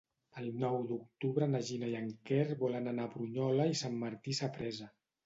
[0.43, 4.35] El nou d'octubre na Gina i en Quer volen anar a Brunyola i Sant Martí
[4.39, 4.89] Sapresa.